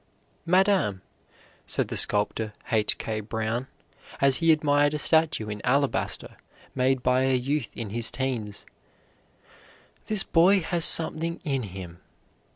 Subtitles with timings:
[0.47, 1.03] "Madam,"
[1.67, 2.97] said the sculptor H.
[2.97, 3.19] K.
[3.19, 3.67] Brown,
[4.19, 6.37] as he admired a statue in alabaster
[6.73, 8.65] made by a youth in his teens,
[10.07, 11.99] "this boy has something in him."